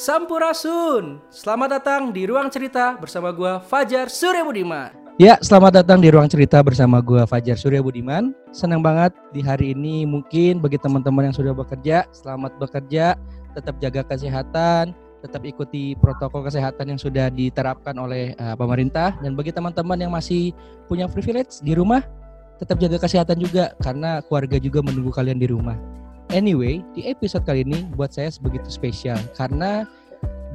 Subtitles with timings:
[0.00, 1.20] Sampurasun.
[1.28, 4.88] Selamat datang di Ruang Cerita bersama gua Fajar Surya Budiman.
[5.20, 8.32] Ya, selamat datang di Ruang Cerita bersama gua Fajar Surya Budiman.
[8.48, 13.12] Senang banget di hari ini mungkin bagi teman-teman yang sudah bekerja, selamat bekerja,
[13.52, 19.52] tetap jaga kesehatan, tetap ikuti protokol kesehatan yang sudah diterapkan oleh uh, pemerintah dan bagi
[19.52, 20.56] teman-teman yang masih
[20.88, 22.00] punya privilege di rumah,
[22.56, 25.76] tetap jaga kesehatan juga karena keluarga juga menunggu kalian di rumah.
[26.30, 29.82] Anyway, di episode kali ini buat saya begitu spesial karena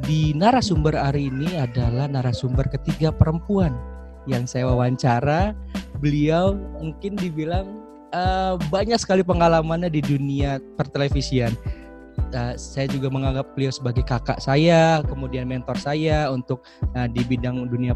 [0.08, 3.76] di narasumber hari ini adalah narasumber ketiga perempuan
[4.24, 5.52] yang saya wawancara.
[6.00, 7.68] Beliau mungkin dibilang
[8.16, 11.52] uh, banyak sekali pengalamannya di dunia pertelevisian
[12.34, 16.64] uh, saya juga menganggap beliau sebagai kakak saya, kemudian mentor saya untuk
[16.96, 17.96] uh, di bidang dunia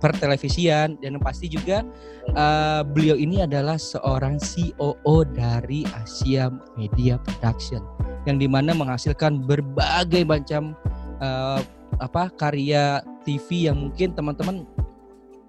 [0.00, 1.00] pertelevisian.
[1.00, 1.84] Dan pasti juga
[2.36, 7.82] uh, beliau ini adalah seorang COO dari Asia Media Production
[8.26, 10.76] yang di mana menghasilkan berbagai macam
[11.24, 11.64] uh,
[11.98, 14.68] apa karya TV yang mungkin teman-teman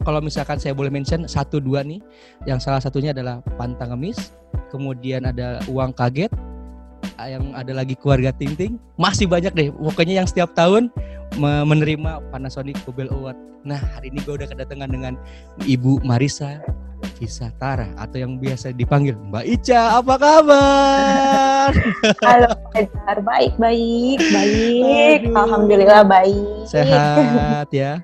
[0.08, 2.00] kalau misalkan saya boleh mention satu dua nih,
[2.48, 4.32] yang salah satunya adalah Pantang Ngemis,
[4.72, 6.32] kemudian ada Uang Kaget,
[7.28, 9.68] yang ada lagi keluarga Tinting masih banyak deh.
[9.74, 10.94] Pokoknya yang setiap tahun
[11.40, 13.36] menerima Panasonic Cobel Award.
[13.68, 15.14] Nah hari ini gue udah kedatangan dengan
[15.68, 16.64] Ibu Marisa
[17.20, 20.00] Visa Tara atau yang biasa dipanggil Mbak Ica.
[20.00, 21.72] Apa kabar?
[22.28, 25.20] Halo Fajar baik baik baik.
[25.28, 25.36] Aduh.
[25.44, 26.64] Alhamdulillah baik.
[26.68, 28.00] Sehat ya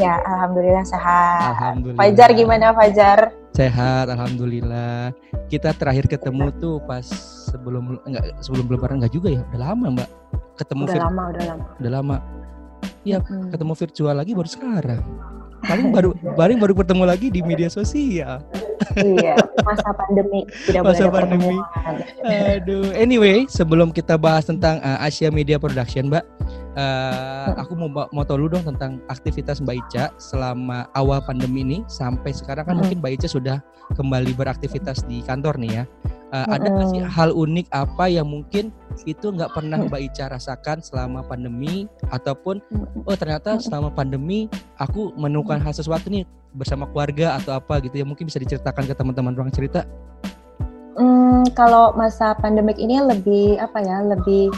[0.00, 1.52] Ya, alhamdulillah sehat.
[1.52, 2.00] Alhamdulillah.
[2.00, 3.18] Fajar gimana Fajar?
[3.52, 5.12] Sehat, alhamdulillah.
[5.52, 7.04] Kita terakhir ketemu tuh pas
[7.52, 9.42] sebelum enggak sebelum lebaran enggak juga ya?
[9.52, 10.08] Udah lama, Mbak.
[10.56, 11.64] Ketemu udah lama, udah lama.
[11.76, 12.16] Udah lama.
[13.04, 13.52] Iya, hmm.
[13.52, 15.04] ketemu virtual lagi baru sekarang.
[15.60, 18.40] Paling baru paling baru bertemu lagi di media sosial.
[18.96, 21.56] iya, masa pandemi tidak masa boleh pandemi.
[22.56, 26.24] Aduh, anyway, sebelum kita bahas tentang uh, Asia Media Production, Mbak,
[26.70, 31.78] Uh, aku mau mau tahu dulu dong tentang aktivitas Mbak Ica selama awal pandemi ini
[31.90, 32.80] sampai sekarang kan hmm.
[32.86, 33.58] mungkin Mbak Ica sudah
[33.98, 35.84] kembali beraktivitas di kantor nih ya.
[36.30, 36.54] Uh, hmm.
[36.54, 38.70] Ada nggak sih hal unik apa yang mungkin
[39.02, 42.62] itu nggak pernah Mbak Ica rasakan selama pandemi ataupun
[43.02, 44.46] oh ternyata selama pandemi
[44.78, 46.22] aku menemukan hal sesuatu nih
[46.54, 49.82] bersama keluarga atau apa gitu ya mungkin bisa diceritakan ke teman-teman ruang cerita.
[50.94, 54.54] Hmm, kalau masa pandemik ini lebih apa ya lebih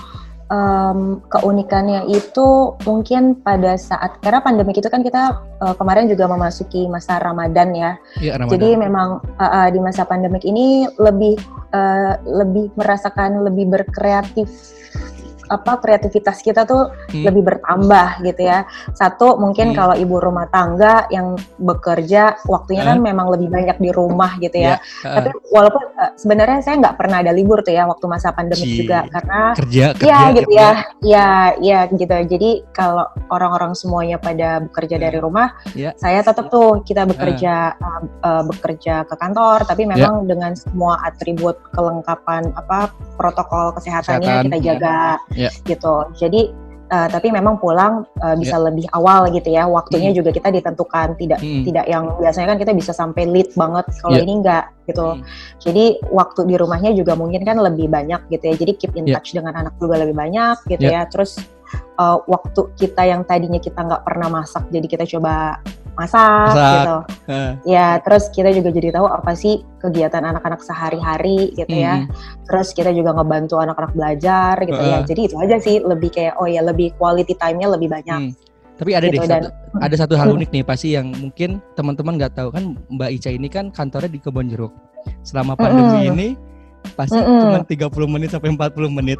[0.53, 6.87] um, keunikannya itu mungkin pada saat karena pandemi itu kan kita uh, kemarin juga memasuki
[6.93, 7.91] masa Ramadan ya.
[8.21, 8.53] ya Ramadan.
[8.61, 9.09] Jadi memang
[9.41, 11.41] uh, uh, di masa pandemik ini lebih
[11.73, 14.53] uh, lebih merasakan lebih berkreatif
[15.53, 17.25] apa kreativitas kita tuh hmm.
[17.29, 18.65] lebih bertambah gitu ya.
[18.97, 19.77] Satu mungkin hmm.
[19.77, 22.89] kalau ibu rumah tangga yang bekerja waktunya uh.
[22.95, 24.81] kan memang lebih banyak di rumah gitu ya.
[24.81, 25.05] Yeah.
[25.05, 25.15] Uh.
[25.21, 29.05] Tapi walaupun uh, sebenarnya saya nggak pernah ada libur tuh ya waktu masa pandemi juga
[29.13, 30.71] karena kerja, kerja ya gitu ya.
[31.03, 31.29] Ya,
[31.61, 32.15] ya gitu.
[32.15, 35.27] Jadi kalau orang-orang semuanya pada bekerja dari hmm.
[35.27, 35.93] rumah, yeah.
[36.01, 37.83] saya tetap tuh kita bekerja uh.
[37.83, 39.99] Uh, uh, bekerja ke kantor tapi ya.
[39.99, 40.29] memang yeah.
[40.31, 44.47] dengan semua atribut kelengkapan apa protokol kesehatannya Kesehatan.
[44.49, 44.99] kita jaga.
[45.35, 45.53] Yeah yeah.
[45.67, 45.95] gitu.
[46.15, 46.55] Jadi
[46.93, 48.67] uh, tapi memang pulang uh, bisa yeah.
[48.69, 49.65] lebih awal gitu ya.
[49.67, 50.17] Waktunya mm.
[50.23, 51.63] juga kita ditentukan, tidak mm.
[51.67, 53.87] tidak yang biasanya kan kita bisa sampai late banget.
[53.99, 54.25] Kalau yeah.
[54.25, 55.07] ini enggak gitu.
[55.19, 55.23] Mm.
[55.59, 58.55] Jadi waktu di rumahnya juga mungkin kan lebih banyak gitu ya.
[58.55, 59.19] Jadi keep in yeah.
[59.19, 61.09] touch dengan anak juga lebih banyak gitu yeah.
[61.09, 61.11] ya.
[61.11, 61.41] Terus
[61.99, 65.59] uh, waktu kita yang tadinya kita nggak pernah masak, jadi kita coba
[65.97, 66.73] masak, masak.
[66.73, 66.97] gitu.
[67.29, 67.53] Uh.
[67.69, 71.85] Ya, terus kita juga jadi tahu apa sih kegiatan anak-anak sehari-hari gitu mm.
[71.85, 71.95] ya.
[72.03, 72.09] Hmm.
[72.49, 74.89] Terus kita juga ngebantu anak-anak belajar gitu uh.
[74.89, 74.99] ya.
[75.05, 78.33] Jadi itu aja sih lebih kayak oh ya lebih quality time-nya lebih banyak.
[78.33, 78.33] Mm.
[78.81, 82.19] Tapi ada gitu, deh dan, satu, ada satu hal unik nih pasti yang mungkin teman-teman
[82.19, 84.73] nggak tahu kan Mbak Ica ini kan kantornya di Kebon Jeruk.
[85.23, 86.11] Selama pandemi mm.
[86.15, 86.29] ini
[86.93, 87.41] pasti mm -hmm.
[87.41, 89.19] cuma 30 menit sampai 40 menit.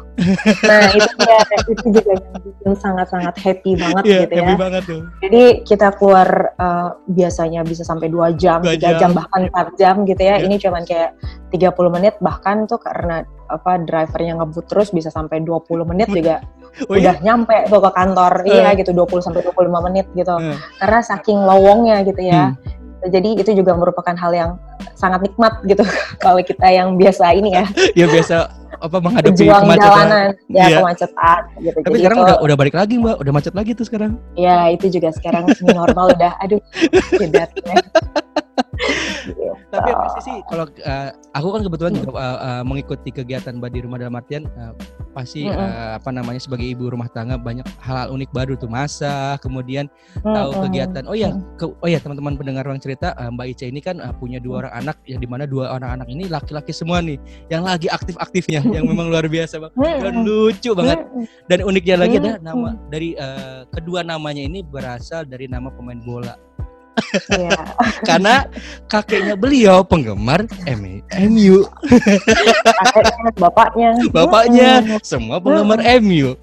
[0.67, 4.59] Nah, itu ya itu juga yang bikin sangat-sangat happy banget yeah, gitu happy ya.
[4.59, 5.01] banget tuh.
[5.25, 6.29] Jadi kita keluar
[6.59, 8.97] uh, biasanya bisa sampai 2 jam, 2 jam.
[8.97, 10.37] 3 jam bahkan 4 jam gitu ya.
[10.37, 10.45] Yeah.
[10.45, 11.09] Ini cuman kayak
[11.53, 16.41] 30 menit bahkan tuh karena apa drivernya ngebut terus bisa sampai 20 menit juga
[16.89, 17.13] oh, iya?
[17.13, 18.33] udah nyampe tuh ke kantor.
[18.45, 18.49] Uh.
[18.49, 20.35] Iya gitu 20 sampai 25 menit gitu.
[20.35, 20.57] Uh.
[20.77, 22.53] Karena saking lowongnya gitu ya.
[22.53, 24.51] Hmm jadi itu juga merupakan hal yang
[24.95, 25.83] sangat nikmat gitu
[26.23, 27.65] kalau kita yang biasa ini ya.
[27.99, 29.87] ya biasa apa menghadapi Juang kemacetan.
[29.87, 30.77] jalanan, ya iya.
[30.83, 31.77] kemacetan gitu.
[31.79, 34.19] Tapi Jadi sekarang itu, udah udah balik lagi mbak, udah macet lagi tuh sekarang.
[34.35, 36.59] Ya itu juga sekarang normal udah, aduh,
[39.73, 43.79] Tapi apa sih kalau uh, aku kan kebetulan juga uh, uh, mengikuti kegiatan Mbak di
[43.81, 44.77] rumah dalam artian uh,
[45.17, 45.65] pasti mm -hmm.
[45.65, 50.21] uh, apa namanya sebagai ibu rumah tangga banyak hal-hal unik baru tuh masa, kemudian mm
[50.21, 50.33] -hmm.
[50.37, 51.03] tahu kegiatan.
[51.09, 54.13] Oh ya, ke, oh ya teman-teman pendengar ruang cerita uh, Mbak Ica ini kan uh,
[54.13, 57.17] punya dua orang anak yang di mana dua orang anak ini laki-laki semua nih
[57.49, 59.73] yang lagi aktif-aktifnya yang memang luar biasa banget
[60.05, 61.01] dan lucu banget.
[61.49, 66.37] Dan uniknya lagi ada nama dari uh, kedua namanya ini berasal dari nama pemain bola.
[67.29, 67.59] Iya.
[68.09, 68.35] Karena
[68.87, 70.45] kakeknya beliau penggemar
[71.29, 71.67] MU.
[72.63, 73.89] Kakeknya, bapaknya.
[74.09, 74.69] Bapaknya
[75.01, 76.35] semua penggemar MU.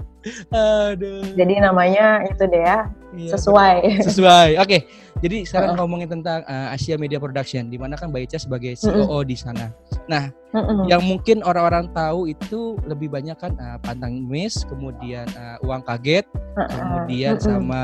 [0.52, 1.24] Aduh.
[1.32, 2.88] Jadi namanya itu deh ya.
[3.10, 3.76] Iya, sesuai.
[4.06, 4.48] Sesuai.
[4.60, 4.68] Oke.
[4.68, 4.80] Okay.
[5.20, 5.84] Jadi sekarang uh.
[5.84, 9.22] ngomongin tentang uh, Asia Media Production di mana kan Mbak Ica sebagai CEO uh -uh.
[9.24, 9.68] di sana.
[10.08, 10.84] Nah, uh -uh.
[10.88, 16.24] yang mungkin orang-orang tahu itu lebih banyak kan uh, Pantang Miss, kemudian uh, Uang Kaget,
[16.56, 16.68] uh -uh.
[16.72, 17.44] kemudian uh -uh.
[17.44, 17.80] sama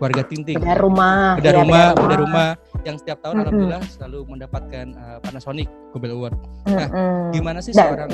[0.00, 0.56] keluarga Tinting.
[0.56, 1.36] Beda rumah.
[1.36, 2.48] Beda ya, rumah, beda rumah
[2.88, 3.44] yang setiap tahun mm -hmm.
[3.44, 6.36] alhamdulillah selalu mendapatkan uh, Panasonic Mobile Award.
[6.64, 7.20] Nah, mm -hmm.
[7.36, 8.08] gimana sih seorang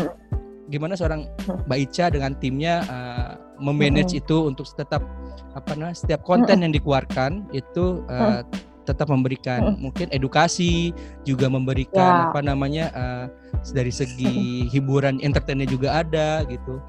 [0.67, 1.31] gimana seorang
[1.71, 4.27] Mbak Ica dengan timnya uh, memanage mm -hmm.
[4.27, 5.07] itu untuk tetap
[5.55, 6.65] apa namanya setiap konten mm -hmm.
[6.67, 8.43] yang dikeluarkan itu uh,
[8.83, 9.83] tetap memberikan mm -hmm.
[9.83, 10.91] mungkin edukasi,
[11.23, 12.27] juga memberikan yeah.
[12.35, 13.27] apa namanya uh,
[13.71, 14.35] dari segi
[14.75, 16.83] hiburan entertainnya juga ada gitu.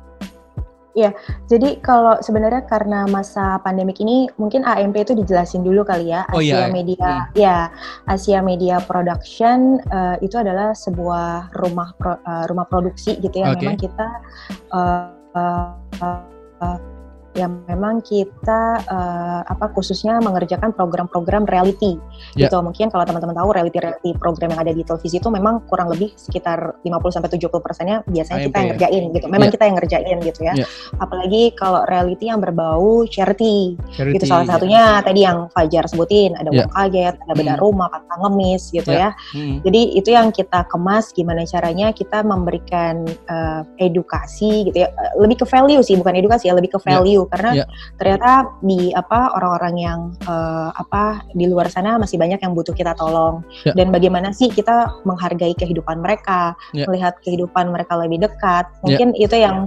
[0.97, 1.13] Iya,
[1.45, 6.25] jadi kalau sebenarnya karena masa pandemik ini mungkin AMP itu dijelasin dulu kali ya.
[6.33, 6.73] Oh, Asia iya.
[6.73, 7.37] Media, hmm.
[7.37, 7.57] ya
[8.09, 13.53] Asia Media Production uh, itu adalah sebuah rumah pro, uh, rumah produksi gitu ya.
[13.53, 13.69] Okay.
[13.69, 14.07] Memang kita
[14.73, 16.25] uh, uh,
[16.65, 16.96] uh,
[17.37, 22.01] yang memang kita uh, apa khususnya mengerjakan program-program reality
[22.33, 22.49] yeah.
[22.49, 22.57] gitu.
[22.65, 26.81] Mungkin kalau teman-teman tahu reality-reality program yang ada di televisi itu memang kurang lebih sekitar
[26.81, 29.25] 50 sampai 70 persennya biasanya kita yang ngerjain gitu.
[29.29, 29.53] Memang yeah.
[29.53, 30.53] kita yang ngerjain gitu ya.
[30.65, 30.69] Yeah.
[30.97, 33.77] Apalagi kalau reality yang berbau charity.
[33.93, 35.05] charity gitu salah satunya yeah.
[35.05, 36.67] tadi yang Fajar sebutin ada yeah.
[36.73, 37.61] kaget, ada beda hmm.
[37.61, 39.13] rumah, kata ngemis gitu yeah.
[39.13, 39.37] ya.
[39.37, 39.55] Hmm.
[39.61, 44.89] Jadi itu yang kita kemas gimana caranya kita memberikan uh, edukasi gitu ya.
[45.21, 47.67] Lebih ke value sih bukan edukasi ya, lebih ke value yeah karena yeah.
[47.99, 48.31] ternyata
[48.63, 53.43] di apa orang-orang yang uh, apa di luar sana masih banyak yang butuh kita tolong
[53.63, 53.75] yeah.
[53.75, 56.87] dan bagaimana sih kita menghargai kehidupan mereka yeah.
[56.87, 58.79] melihat kehidupan mereka lebih dekat ya.
[58.83, 59.25] mungkin yeah.
[59.25, 59.57] itu yang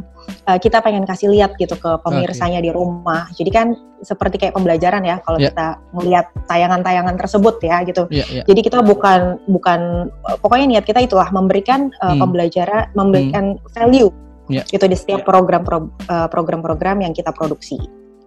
[0.49, 2.67] uh, kita pengen kasih lihat gitu ke pemirsanya okay.
[2.67, 3.69] di rumah jadi kan
[4.01, 5.53] seperti kayak pembelajaran ya kalau yeah.
[5.53, 8.45] kita melihat tayangan-tayangan tersebut ya gitu yeah, yeah.
[8.49, 10.09] jadi kita bukan bukan
[10.41, 12.21] pokoknya niat kita itulah memberikan uh, hmm.
[12.21, 13.69] pembelajaran memberikan hmm.
[13.77, 14.11] value
[14.51, 14.67] Ya.
[14.69, 17.79] Itu di setiap program eh, program-program yang kita produksi.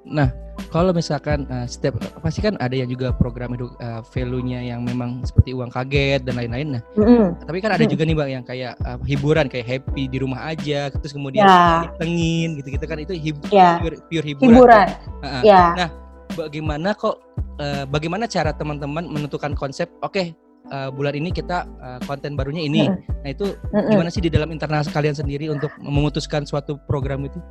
[0.03, 0.31] Nah,
[0.69, 5.23] kalau misalkan uh, setiap pasti kan ada yang juga program itu uh, value-nya yang memang
[5.23, 6.77] seperti uang kaget dan lain-lain.
[6.77, 7.25] Nah, mm -hmm.
[7.47, 7.91] tapi kan ada mm.
[7.93, 11.87] juga nih bang yang kayak uh, hiburan kayak happy di rumah aja, terus kemudian yeah.
[11.97, 13.79] tengin gitu-gitu kan itu hib yeah.
[13.79, 14.51] pure, pure hiburan.
[14.51, 14.87] Hiburan.
[15.23, 15.41] Uh -uh.
[15.41, 15.69] Yeah.
[15.77, 15.89] Nah,
[16.35, 17.15] bagaimana kok
[17.61, 19.89] uh, bagaimana cara teman-teman menentukan konsep?
[20.01, 20.27] Oke, okay,
[20.71, 22.87] uh, bulan ini kita uh, konten barunya ini.
[22.87, 23.21] Mm -hmm.
[23.25, 23.91] Nah itu mm -hmm.
[23.91, 27.41] gimana sih di dalam internal kalian sendiri untuk memutuskan suatu program itu?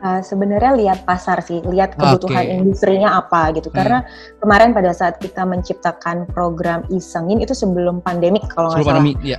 [0.00, 2.56] Uh, sebenarnya lihat pasar sih, lihat kebutuhan okay.
[2.56, 3.68] industrinya apa gitu.
[3.68, 3.76] Hmm.
[3.84, 3.98] Karena
[4.40, 9.04] kemarin pada saat kita menciptakan program isengin itu sebelum pandemik kalau nggak salah.
[9.04, 9.36] Pandemi, ya.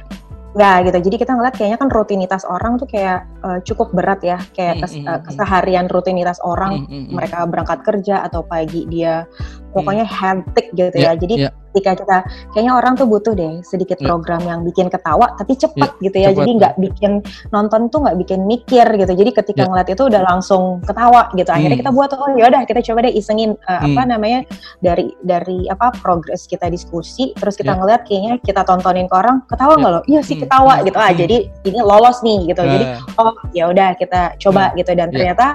[0.53, 0.99] Ya gitu.
[1.01, 5.01] Jadi kita ngeliat kayaknya kan rutinitas orang tuh kayak uh, cukup berat ya, kayak kes,
[5.01, 6.85] uh, keseharian rutinitas orang.
[6.85, 7.13] Mm -hmm.
[7.17, 9.25] Mereka berangkat kerja atau pagi dia
[9.73, 11.21] pokoknya hectic gitu yeah, ya.
[11.25, 12.17] Jadi yeah ketika kita
[12.51, 14.07] kayaknya orang tuh butuh deh sedikit hmm.
[14.07, 16.39] program yang bikin ketawa tapi cepet yeah, gitu ya cepet.
[16.43, 17.11] jadi nggak bikin
[17.55, 19.69] nonton tuh nggak bikin mikir gitu jadi ketika yeah.
[19.71, 21.83] ngeliat itu udah langsung ketawa gitu akhirnya hmm.
[21.87, 23.95] kita buat oh ya udah kita coba deh isengin uh, hmm.
[23.95, 24.39] apa namanya
[24.83, 27.79] dari dari apa progres kita diskusi terus kita yeah.
[27.79, 29.97] ngeliat kayaknya kita tontonin ke orang ketawa nggak yeah.
[29.97, 30.43] loh iya sih hmm.
[30.43, 30.85] ketawa hmm.
[30.91, 32.67] gitu ah jadi ini lolos nih gitu uh.
[32.67, 32.85] jadi
[33.15, 34.75] oh ya udah kita coba hmm.
[34.83, 35.15] gitu dan yeah.
[35.15, 35.47] ternyata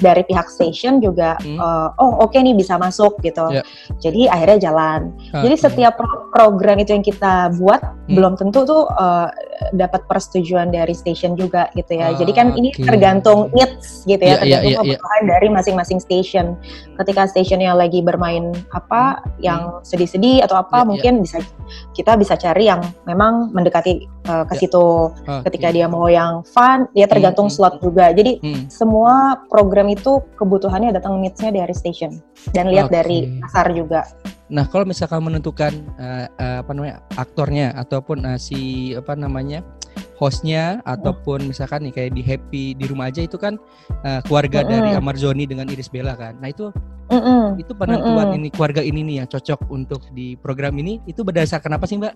[0.00, 1.58] dari pihak station juga hmm.
[1.58, 3.64] uh, oh oke okay nih bisa masuk gitu yeah.
[4.02, 5.42] jadi akhirnya jalan uh.
[5.42, 8.14] jadi setiap pro program itu yang kita buat hmm.
[8.14, 9.30] belum tentu tuh uh,
[9.74, 12.10] dapat persetujuan dari station juga gitu ya.
[12.10, 15.30] Ah, Jadi kan ini tergantung needs gitu ya, yeah, tergantung yeah, yeah, kebutuhan yeah.
[15.30, 16.46] dari masing-masing station.
[16.98, 19.42] Ketika stationnya lagi bermain apa hmm.
[19.42, 19.82] yang hmm.
[19.86, 21.22] sedih-sedih atau apa yeah, mungkin yeah.
[21.22, 21.36] bisa
[21.94, 24.60] kita bisa cari yang memang mendekati uh, ke yeah.
[24.60, 24.86] situ.
[25.24, 25.40] Okay.
[25.50, 27.54] Ketika dia mau yang fun, dia tergantung hmm.
[27.54, 28.10] slot juga.
[28.10, 28.70] Jadi hmm.
[28.70, 32.18] semua program itu kebutuhannya datang needs-nya dari station
[32.50, 32.96] dan lihat okay.
[33.00, 34.02] dari pasar juga.
[34.52, 39.64] Nah, kalau misalkan menentukan uh, uh, apa namanya aktornya ataupun uh, si apa namanya
[40.20, 43.56] hostnya ataupun misalkan nih kayak di Happy di rumah aja itu kan
[44.04, 44.74] uh, keluarga mm -hmm.
[44.76, 46.36] dari Amarzoni dengan Iris Bella kan.
[46.44, 46.68] Nah itu
[47.08, 47.44] mm -hmm.
[47.60, 48.38] itu penentuan mm -hmm.
[48.38, 52.14] ini keluarga ini nih yang cocok untuk di program ini itu berdasarkan apa sih Mbak?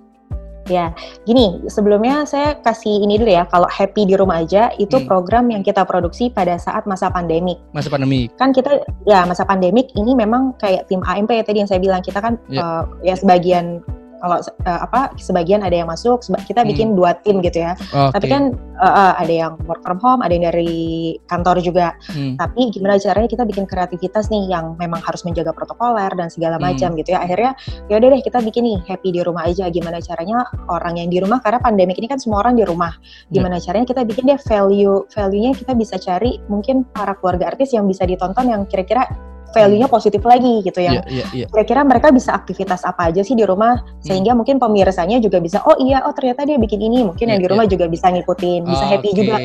[0.68, 0.92] Ya,
[1.24, 5.08] gini, sebelumnya saya kasih ini dulu ya, kalau happy di rumah aja itu hmm.
[5.08, 7.56] program yang kita produksi pada saat masa pandemik.
[7.72, 8.30] Masa pandemik.
[8.36, 12.04] Kan kita ya masa pandemik ini memang kayak tim AMP ya tadi yang saya bilang
[12.04, 12.84] kita kan yeah.
[12.84, 13.80] uh, ya sebagian
[14.18, 16.70] kalau uh, apa sebagian ada yang masuk kita hmm.
[16.70, 16.96] bikin hmm.
[16.98, 18.12] dua tim gitu ya okay.
[18.14, 18.42] tapi kan
[18.78, 22.36] uh, uh, ada yang work from home ada yang dari kantor juga hmm.
[22.38, 26.64] tapi gimana caranya kita bikin kreativitas nih yang memang harus menjaga protokoler dan segala hmm.
[26.64, 27.52] macam gitu ya akhirnya
[27.86, 31.18] ya udah deh kita bikin nih happy di rumah aja gimana caranya orang yang di
[31.22, 32.94] rumah karena pandemi ini kan semua orang di rumah
[33.30, 33.40] ya.
[33.40, 33.64] gimana yeah.
[33.64, 38.06] caranya kita bikin deh value value-nya kita bisa cari mungkin para keluarga artis yang bisa
[38.06, 39.08] ditonton yang kira-kira
[39.52, 41.00] value-nya positif lagi gitu ya.
[41.00, 41.48] Yeah, yeah, yeah.
[41.48, 44.04] Kira-kira mereka bisa aktivitas apa aja sih di rumah hmm.
[44.04, 47.42] sehingga mungkin pemirsanya juga bisa oh iya oh ternyata dia bikin ini mungkin yeah, yang
[47.44, 47.72] di rumah yeah.
[47.76, 49.18] juga bisa ngikutin, bisa oh, happy okay.
[49.18, 49.36] juga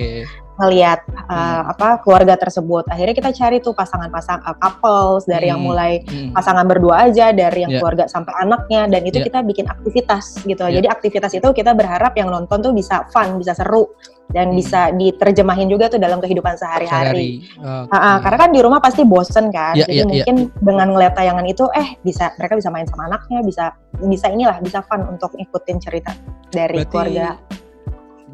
[0.53, 1.73] ngelihat uh, hmm.
[1.73, 2.85] apa keluarga tersebut.
[2.85, 5.51] Akhirnya kita cari tuh pasangan-pasang uh, couples dari hmm.
[5.53, 6.31] yang mulai hmm.
[6.37, 7.81] pasangan berdua aja, dari yang yeah.
[7.81, 9.27] keluarga sampai anaknya dan itu yeah.
[9.29, 10.61] kita bikin aktivitas gitu.
[10.69, 10.81] Yeah.
[10.81, 13.89] Jadi aktivitas itu kita berharap yang nonton tuh bisa fun, bisa seru
[14.29, 14.57] dan hmm.
[14.61, 17.49] bisa diterjemahin juga tuh dalam kehidupan sehari-hari.
[17.57, 17.89] Okay.
[17.89, 19.73] Uh, karena kan di rumah pasti bosen kan.
[19.73, 20.61] Yeah, Jadi yeah, mungkin yeah.
[20.61, 23.73] dengan ngeliat tayangan itu eh bisa mereka bisa main sama anaknya, bisa
[24.05, 26.13] bisa inilah bisa fun untuk ikutin cerita
[26.53, 26.89] dari Berarti...
[26.93, 27.27] keluarga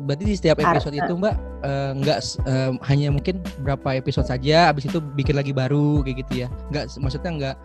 [0.06, 4.88] berarti di setiap episode itu mbak uh, nggak uh, hanya mungkin berapa episode saja abis
[4.88, 6.48] itu bikin lagi baru kayak gitu ya.
[6.72, 7.56] Nggak maksudnya nggak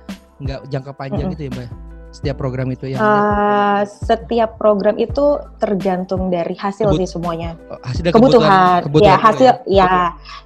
[0.43, 1.35] nggak jangka panjang mm -hmm.
[1.39, 1.69] gitu ya mbak
[2.15, 7.81] setiap program itu ya uh, setiap program itu tergantung dari hasil Kebut sih semuanya oh,
[7.83, 9.93] hasil kebutuhan, kebutuhan, kebutuhan ya hasil ya, ya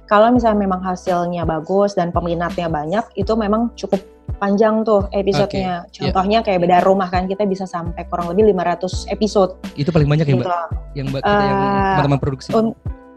[0.09, 4.01] kalau misalnya memang hasilnya bagus dan peminatnya banyak itu memang cukup
[4.39, 5.83] panjang tuh episodenya.
[5.91, 6.09] Okay.
[6.09, 6.15] Ya.
[6.15, 6.45] Contohnya yeah.
[6.47, 9.59] kayak beda rumah kan kita bisa sampai kurang lebih 500 episode.
[9.75, 10.47] Itu paling banyak ya, Mbak?
[10.47, 10.57] Gitu.
[10.95, 12.49] Yang Mbak uh, yang teman-teman produksi.
[12.55, 12.65] Un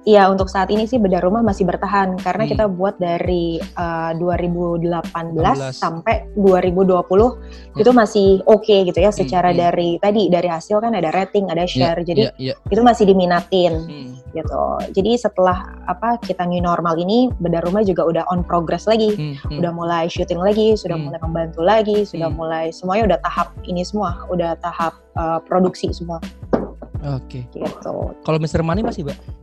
[0.02, 2.50] Iya, untuk saat ini sih bedah rumah masih bertahan karena hmm.
[2.50, 5.70] kita buat dari uh, 2018 16.
[5.70, 7.78] sampai 2020 hmm.
[7.78, 9.58] itu masih oke okay gitu ya hmm, secara hmm.
[9.62, 12.02] dari tadi dari hasil kan ada rating, ada ya, share.
[12.02, 12.72] Yeah, jadi yeah, yeah.
[12.74, 14.10] itu masih diminatin hmm.
[14.34, 14.64] gitu.
[14.90, 19.14] Jadi setelah apa kita new normal ini bedah rumah juga udah on progress lagi.
[19.14, 19.38] Hmm.
[19.38, 19.62] Hmm.
[19.62, 21.14] Udah mulai syuting lagi, sudah hmm.
[21.14, 22.38] mulai membantu lagi, sudah hmm.
[22.42, 26.18] mulai semuanya udah tahap ini semua, udah tahap uh, produksi semua.
[27.06, 27.46] Oke.
[27.54, 27.62] Okay.
[27.62, 27.94] Gitu.
[28.26, 29.41] Kalau Mister Money masih, Mbak?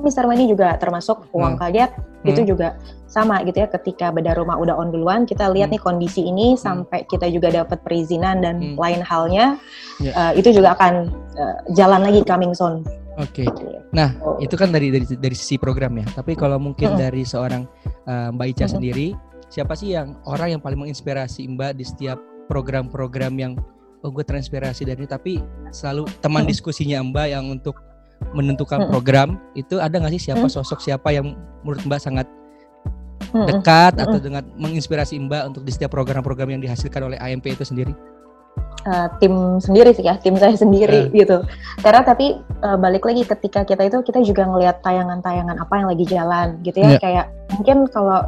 [0.00, 1.60] Mister Money juga termasuk uang hmm.
[1.60, 2.30] kaget hmm.
[2.30, 2.76] itu juga
[3.06, 5.78] sama gitu ya ketika beda rumah udah on duluan kita lihat hmm.
[5.78, 6.60] nih kondisi ini hmm.
[6.60, 8.76] sampai kita juga dapat perizinan dan hmm.
[8.76, 9.56] lain halnya
[10.02, 10.12] yeah.
[10.12, 10.12] Ya.
[10.12, 12.84] uh, itu juga akan uh, jalan lagi coming soon.
[13.16, 13.44] Oke.
[13.44, 13.48] Okay.
[13.48, 13.80] Gitu.
[13.96, 14.36] Nah, oh.
[14.44, 16.04] itu kan dari dari dari sisi program ya.
[16.12, 17.00] Tapi kalau mungkin hmm.
[17.00, 17.64] dari seorang
[18.04, 18.74] uh, Mbak Ica hmm.
[18.76, 19.06] sendiri,
[19.48, 22.20] siapa sih yang orang yang paling menginspirasi Mbak di setiap
[22.52, 23.52] program-program yang
[24.04, 25.32] oh gue terinspirasi dari ini tapi
[25.72, 26.50] selalu teman hmm.
[26.52, 27.74] diskusinya Mbak yang untuk
[28.32, 32.26] menentukan program itu ada nggak sih siapa sosok siapa yang menurut Mbak sangat
[33.44, 37.92] dekat atau dengan menginspirasi Mbak untuk di setiap program-program yang dihasilkan oleh AMP itu sendiri?
[38.86, 41.12] Uh, tim sendiri sih ya, tim saya sendiri uh.
[41.12, 41.36] gitu.
[41.82, 46.04] Karena tapi uh, balik lagi ketika kita itu kita juga ngelihat tayangan-tayangan apa yang lagi
[46.06, 47.00] jalan gitu ya, yeah.
[47.02, 48.26] kayak mungkin kalau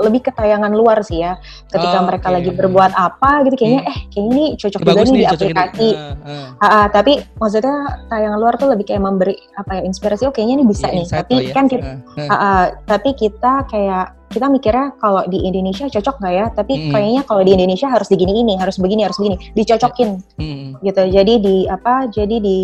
[0.00, 1.36] lebih ke tayangan luar sih ya.
[1.68, 2.36] Ketika oh, mereka okay.
[2.40, 3.90] lagi berbuat apa gitu kayaknya hmm.
[3.92, 5.88] eh kayaknya ini cocok juga nih di aplikasi.
[5.92, 6.46] Uh, uh.
[6.56, 7.76] Uh, uh, tapi maksudnya
[8.08, 11.06] tayangan luar tuh lebih kayak memberi apa ya inspirasi oh kayaknya ini bisa yeah, nih.
[11.08, 11.52] Tapi ya.
[11.52, 12.20] kan kita uh, uh.
[12.20, 16.46] Uh, uh, tapi kita kayak kita mikirnya kalau di Indonesia cocok nggak ya?
[16.52, 16.92] Tapi mm.
[16.92, 20.82] kayaknya kalau di Indonesia harus begini ini, harus begini, harus begini, dicocokin, mm.
[20.82, 21.02] gitu.
[21.10, 22.10] Jadi di apa?
[22.10, 22.58] Jadi di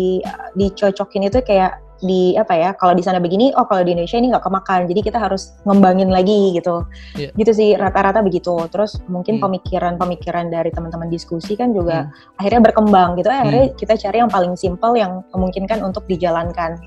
[0.59, 2.69] dicocokin itu kayak di apa ya?
[2.75, 4.91] Kalau di sana begini, oh kalau di Indonesia ini nggak kemakan.
[4.91, 6.83] Jadi kita harus ngembangin lagi gitu.
[7.15, 7.31] Yeah.
[7.33, 8.53] Gitu sih rata-rata begitu.
[8.69, 9.43] Terus mungkin hmm.
[9.47, 12.39] pemikiran-pemikiran dari teman-teman diskusi kan juga mm.
[12.43, 13.31] akhirnya berkembang gitu.
[13.31, 13.75] Akhirnya mm.
[13.79, 16.77] kita cari yang paling simpel yang memungkinkan untuk dijalankan.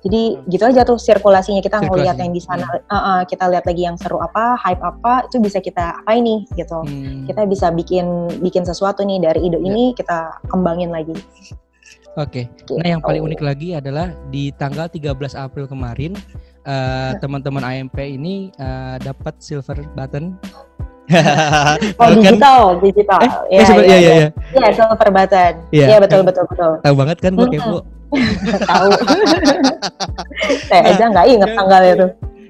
[0.00, 0.48] Jadi hmm.
[0.48, 2.88] gitu aja tuh sirkulasinya kita ngelihat yang di sana, hmm.
[2.88, 6.48] uh, uh, kita lihat lagi yang seru apa, hype apa, itu bisa kita apa ini
[6.56, 6.80] gitu.
[6.80, 7.28] Hmm.
[7.28, 9.96] Kita bisa bikin bikin sesuatu nih dari ide ini ya.
[10.00, 11.16] kita kembangin lagi.
[12.18, 12.44] Oke.
[12.44, 12.44] Okay.
[12.58, 12.72] Gitu.
[12.80, 16.18] Nah, yang paling unik lagi adalah di tanggal 13 April kemarin
[16.66, 20.34] uh, teman-teman AMP ini uh, dapat silver button
[22.00, 23.20] oh digital, digital.
[23.50, 24.28] Eh, ya, ya, ya, ya, ya.
[24.54, 25.52] Ya, silver button.
[25.74, 26.72] Iya, ya, betul, betul, betul.
[26.82, 27.78] Tahu banget kan gue kepo.
[28.70, 28.90] Tahu.
[30.70, 32.06] Saya aja nggak inget tanggal itu.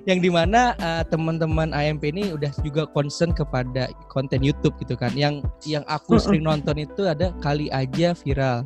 [0.08, 5.12] Yang di mana uh, teman-teman AMP ini udah juga concern kepada konten YouTube gitu kan.
[5.12, 8.64] Yang yang aku sering nonton itu ada kali aja viral.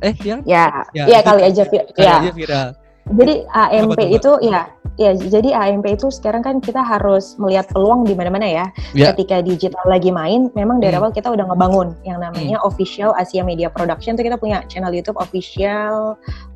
[0.00, 0.40] Eh, yang?
[0.44, 2.20] Ya, ya, ya kali aja, kali ya.
[2.20, 2.68] aja viral.
[3.04, 8.14] Jadi AMP itu ya Ya, jadi AMP itu sekarang kan kita harus melihat peluang di
[8.14, 8.66] mana-mana ya.
[8.94, 9.10] Yeah.
[9.10, 11.02] Ketika digital lagi main, memang dari hmm.
[11.02, 12.68] awal kita udah ngebangun yang namanya hmm.
[12.70, 14.14] official Asia Media Production.
[14.14, 16.14] Itu kita punya channel YouTube official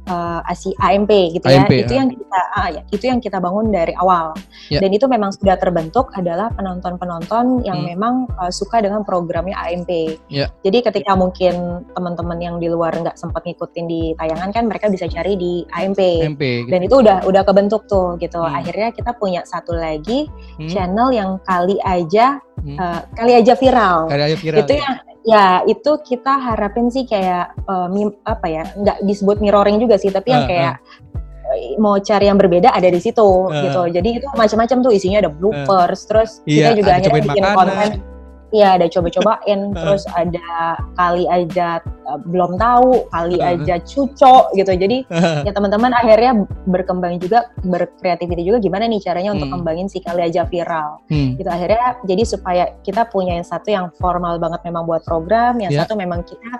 [0.08, 1.62] uh, ASI AMP gitu ya.
[1.62, 1.98] AMP, itu ya.
[2.02, 4.34] yang kita uh, ya, itu yang kita bangun dari awal.
[4.72, 4.82] Yeah.
[4.82, 7.88] Dan itu memang sudah terbentuk adalah penonton-penonton yang hmm.
[7.94, 10.18] memang uh, suka dengan programnya AMP.
[10.32, 10.50] Yeah.
[10.64, 15.06] Jadi ketika mungkin teman-teman yang di luar nggak sempat ngikutin di tayangan kan mereka bisa
[15.06, 16.00] cari di AMP.
[16.00, 16.70] AMP gitu.
[16.72, 18.40] Dan itu udah udah kebentuk tuh gitu.
[18.40, 18.58] Hmm.
[18.58, 20.26] Akhirnya kita punya satu lagi
[20.58, 20.68] hmm.
[20.72, 22.76] channel yang kali aja hmm.
[22.80, 24.08] uh, kali aja viral.
[24.08, 24.60] Kali aja viral.
[24.64, 24.82] Itu ya.
[24.82, 24.96] yang
[25.28, 30.08] Ya itu kita harapin sih kayak uh, mim, apa ya nggak disebut mirroring juga sih
[30.08, 31.76] tapi yang uh, kayak uh.
[31.76, 33.52] mau cari yang berbeda ada di situ uh.
[33.52, 33.92] gitu.
[33.92, 36.06] Jadi itu macam-macam tuh isinya ada bloopers, uh.
[36.08, 37.56] terus iya, kita juga akhirnya bikin makanan.
[37.60, 38.17] konten
[38.48, 44.72] Iya ada coba-cobain, terus ada kali aja uh, belum tahu, kali aja cucok gitu.
[44.72, 45.04] Jadi
[45.46, 49.56] ya teman-teman akhirnya berkembang juga, berkreativiti juga gimana nih caranya untuk hmm.
[49.60, 51.04] kembangin si kali aja viral.
[51.12, 51.36] Hmm.
[51.36, 55.72] Gitu akhirnya jadi supaya kita punya yang satu yang formal banget memang buat program, yang
[55.72, 55.84] yeah.
[55.84, 56.52] satu memang kita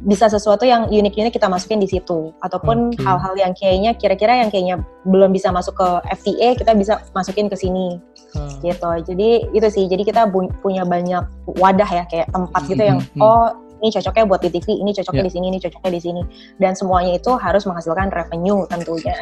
[0.00, 3.42] bisa sesuatu yang unik-unik kita masukin di situ ataupun hal-hal okay.
[3.44, 4.76] yang kayaknya kira-kira yang kayaknya
[5.08, 5.88] belum bisa masuk ke
[6.20, 7.96] FTA kita bisa masukin ke sini
[8.36, 8.60] hmm.
[8.60, 10.20] gitu jadi itu sih jadi kita
[10.60, 11.24] punya banyak
[11.56, 13.20] wadah ya kayak tempat gitu yang hmm.
[13.20, 13.48] oh
[13.80, 15.28] ini cocoknya buat di TV, ini cocoknya yeah.
[15.28, 16.22] di sini, ini cocoknya di sini,
[16.60, 19.16] dan semuanya itu harus menghasilkan revenue tentunya.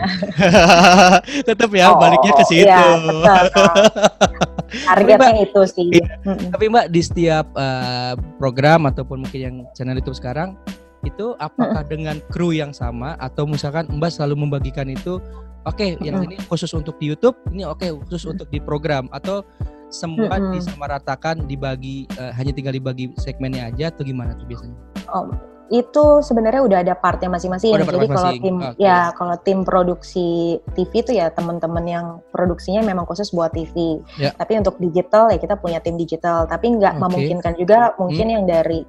[1.49, 2.67] tetap ya, oh, baliknya ke situ.
[2.67, 3.67] Iya, betul.
[4.91, 5.89] Targetnya mbak, itu sih.
[5.97, 6.13] Iya.
[6.53, 10.61] Tapi Mbak di setiap uh, program ataupun mungkin yang channel YouTube sekarang
[11.07, 15.23] itu apakah dengan kru yang sama atau misalkan Mbak selalu membagikan itu
[15.67, 19.07] oke okay, yang ini khusus untuk di YouTube, ini oke okay, khusus untuk di program.
[19.13, 19.45] Atau
[19.89, 24.77] semua mm disamaratakan dibagi uh, hanya tinggal dibagi segmennya aja atau gimana tuh biasanya?
[25.09, 25.33] Oh,
[25.69, 27.77] itu sebenarnya udah ada partnya masing-masing.
[27.77, 28.81] Oh, Jadi kalau tim okay.
[28.81, 34.01] ya kalau tim produksi TV itu ya teman-teman yang produksinya memang khusus buat TV.
[34.17, 34.33] Yeah.
[34.37, 36.49] Tapi untuk digital ya kita punya tim digital.
[36.49, 37.03] Tapi nggak okay.
[37.05, 38.35] memungkinkan juga mungkin hmm.
[38.35, 38.81] yang dari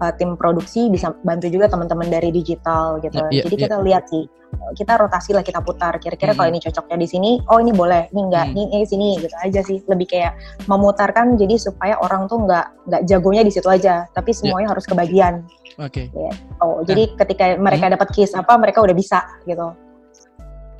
[0.00, 3.20] uh, tim produksi bisa bantu juga teman-teman dari digital gitu.
[3.28, 3.64] Yeah, yeah, Jadi yeah.
[3.68, 4.24] kita lihat sih
[4.72, 6.38] kita rotasi lah kita putar kira-kira hmm.
[6.38, 8.56] kalau ini cocoknya di sini oh ini boleh ini enggak hmm.
[8.56, 10.32] ini, ini sini gitu aja sih lebih kayak
[10.68, 14.36] memutarkan jadi supaya orang tuh nggak nggak jagonya di situ aja tapi ya.
[14.38, 14.72] semuanya yeah.
[14.72, 15.34] harus kebagian
[15.78, 16.06] oke okay.
[16.12, 16.32] ya.
[16.60, 16.86] oh nah.
[16.88, 17.94] jadi ketika mereka hmm.
[17.96, 19.72] dapat case apa mereka udah bisa gitu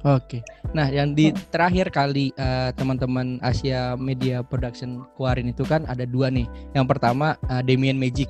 [0.03, 0.43] Oke.
[0.75, 1.55] Nah, yang di hmm.
[1.55, 6.43] terakhir kali uh, teman-teman Asia Media Production keluarin itu kan ada dua nih.
[6.75, 8.27] Yang pertama uh, Demian Magic.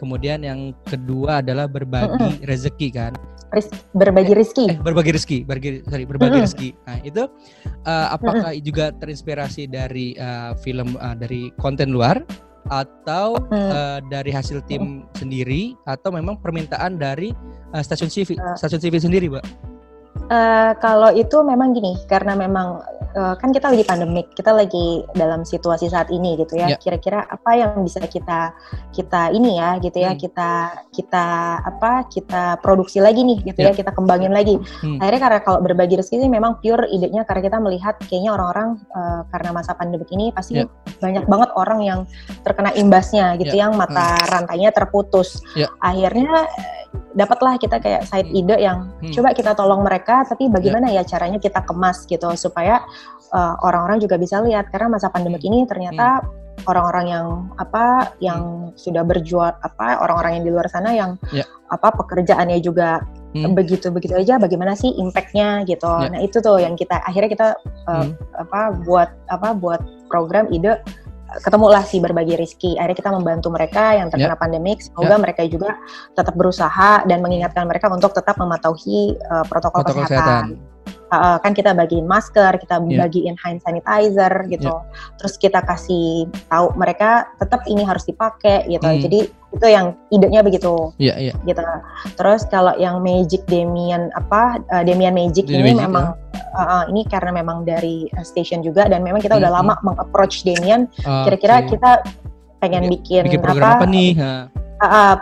[0.00, 3.12] Kemudian yang kedua adalah berbagi rezeki kan
[3.94, 4.66] berbagi rezeki.
[4.68, 6.46] Eh, berbagi rezeki, berbagi sorry, berbagi mm-hmm.
[6.46, 6.70] rezeki.
[6.86, 7.22] Nah, itu
[7.86, 8.66] uh, apakah mm-hmm.
[8.66, 12.20] juga terinspirasi dari uh, film uh, dari konten luar
[12.70, 17.30] atau uh, dari hasil tim sendiri atau memang permintaan dari
[17.74, 18.54] uh, stasiun TV, uh.
[18.58, 19.75] stasiun TV sendiri, Mbak?
[20.26, 22.82] Uh, kalau itu memang gini, karena memang
[23.14, 26.74] uh, kan kita lagi pandemik, kita lagi dalam situasi saat ini gitu ya.
[26.74, 26.80] Yeah.
[26.82, 28.50] Kira-kira apa yang bisa kita
[28.90, 30.20] kita ini ya gitu ya, hmm.
[30.20, 30.50] kita
[30.90, 31.26] kita
[31.62, 33.70] apa kita produksi lagi nih gitu yeah.
[33.70, 34.58] ya, kita kembangin lagi.
[34.82, 34.98] Hmm.
[34.98, 39.22] Akhirnya karena kalau berbagi rezeki ini memang pure idenya karena kita melihat kayaknya orang-orang uh,
[39.30, 40.68] karena masa pandemik ini pasti yeah.
[40.98, 42.00] banyak banget orang yang
[42.42, 43.70] terkena imbasnya gitu yeah.
[43.70, 44.26] yang mata hmm.
[44.34, 45.38] rantainya terputus.
[45.54, 45.70] Yeah.
[45.78, 46.50] Akhirnya
[47.16, 49.12] dapatlah kita kayak side ide yang hmm.
[49.12, 51.02] coba kita tolong mereka tapi bagaimana yeah.
[51.04, 52.82] ya caranya kita kemas gitu supaya
[53.32, 55.50] uh, orang-orang juga bisa lihat karena masa pandemik hmm.
[55.50, 56.68] ini ternyata hmm.
[56.68, 58.76] orang-orang yang apa yang hmm.
[58.76, 61.46] sudah berjual apa orang-orang yang di luar sana yang yeah.
[61.72, 63.52] apa pekerjaannya juga hmm.
[63.56, 66.10] begitu begitu aja bagaimana sih impactnya gitu yeah.
[66.12, 67.48] nah itu tuh yang kita akhirnya kita
[67.88, 68.12] uh, hmm.
[68.48, 70.78] apa buat apa buat program ide
[71.40, 72.76] ketemulah si berbagi rezeki.
[72.80, 74.40] Akhirnya kita membantu mereka yang terkena yeah.
[74.40, 74.78] pandemik.
[74.82, 75.22] Semoga yeah.
[75.22, 75.70] mereka juga
[76.14, 80.56] tetap berusaha dan mengingatkan mereka untuk tetap mematuhi uh, protokol, protokol kesehatan.
[80.56, 80.74] kesehatan.
[81.06, 83.06] Uh, kan kita bagiin masker, kita yeah.
[83.06, 84.74] bagiin hand sanitizer gitu.
[84.74, 85.14] Yeah.
[85.22, 88.86] Terus kita kasih tahu mereka tetap ini harus dipakai gitu.
[88.86, 89.02] Mm.
[89.06, 90.92] Jadi itu yang idenya begitu.
[90.98, 91.32] Iya, yeah, iya.
[91.32, 91.46] Yeah.
[91.54, 91.62] Gitu.
[92.18, 96.25] Terus kalau yang Magic Demian apa uh, Demian Magic Demian ini Magic, memang ya.
[96.54, 99.50] Uh, uh, ini karena memang dari uh, station juga dan memang kita mm -hmm.
[99.50, 100.86] udah lama mengapproach Demian.
[101.02, 101.74] Kira-kira okay.
[101.74, 101.90] kita
[102.62, 104.10] pengen bikin, bikin program apa, apa nih?
[104.16, 105.14] Uh, uh,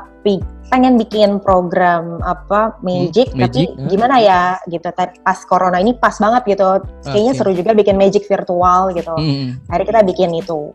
[0.73, 4.89] pengen bikin program apa magic, hmm, magic tapi gimana ya gitu
[5.23, 7.39] pas corona ini pas banget gitu kayaknya okay.
[7.39, 9.61] seru juga bikin magic virtual gitu hmm.
[9.71, 10.73] akhirnya kita bikin itu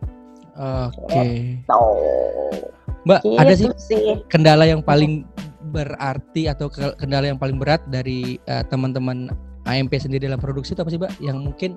[0.56, 1.60] oke okay.
[1.60, 1.82] gitu.
[3.04, 5.26] mbak gitu ada sih, sih kendala yang paling
[5.70, 9.28] berarti atau kendala yang paling berat dari uh, teman-teman
[9.68, 11.76] AMP sendiri dalam produksi itu apa sih mbak yang mungkin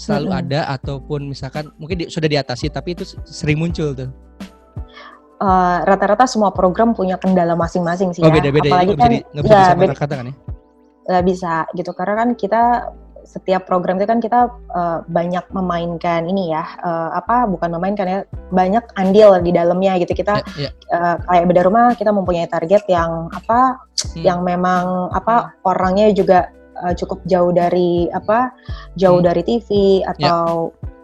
[0.00, 0.40] selalu -hmm.
[0.40, 4.10] ada ataupun misalkan mungkin di, sudah diatasi tapi itu sering muncul tuh
[5.40, 8.44] Eh, rata-rata uh, semua program punya kendala masing-masing sih oh, ya.
[8.44, 10.34] Beda-beda Apalagi kan bisa, ya, beda, kata kan ya?
[11.08, 12.62] Gak bisa gitu karena kan kita
[13.24, 18.18] setiap program itu kan kita uh, banyak memainkan ini ya uh, apa bukan memainkan ya
[18.52, 20.72] banyak andil di dalamnya gitu kita yeah, yeah.
[20.92, 23.80] Uh, kayak beda rumah kita mempunyai target yang apa
[24.12, 24.24] hmm.
[24.24, 25.68] yang memang apa hmm.
[25.68, 28.52] orangnya juga uh, cukup jauh dari apa
[28.96, 29.28] jauh hmm.
[29.28, 29.68] dari TV
[30.04, 30.98] atau yeah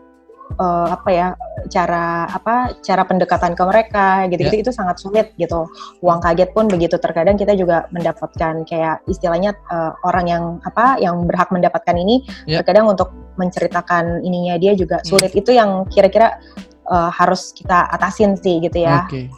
[0.58, 1.28] uh, apa ya
[1.66, 4.64] cara apa cara pendekatan ke mereka gitu-gitu yeah.
[4.64, 5.66] itu sangat sulit gitu.
[6.00, 11.26] Uang kaget pun begitu terkadang kita juga mendapatkan kayak istilahnya uh, orang yang apa yang
[11.26, 12.62] berhak mendapatkan ini yeah.
[12.62, 15.34] terkadang untuk menceritakan ininya dia juga sulit.
[15.34, 15.40] Hmm.
[15.42, 16.38] Itu yang kira-kira
[16.88, 19.04] uh, harus kita atasin sih gitu ya.
[19.08, 19.28] Okay.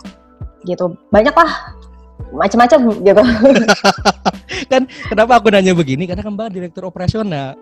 [0.67, 1.78] gitu banyak lah
[2.33, 3.23] macam-macam gitu.
[4.73, 6.05] kan kenapa aku nanya begini?
[6.05, 7.57] Karena kan Mbak direktur operasional.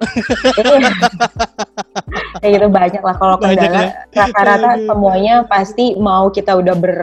[2.40, 6.96] Kayak gitu banyak lah kalau kendala rata-rata semuanya pasti mau kita udah ber